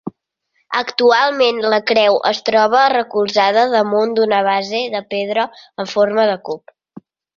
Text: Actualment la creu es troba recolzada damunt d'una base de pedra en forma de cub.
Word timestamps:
Actualment 0.77 1.59
la 1.73 1.79
creu 1.91 2.17
es 2.31 2.39
troba 2.47 2.81
recolzada 2.95 3.67
damunt 3.75 4.17
d'una 4.21 4.41
base 4.49 4.83
de 4.95 5.03
pedra 5.15 5.45
en 5.85 5.93
forma 5.93 6.27
de 6.33 6.39
cub. 6.51 6.75